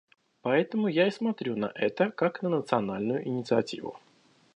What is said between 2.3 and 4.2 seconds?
на национальную инициативу.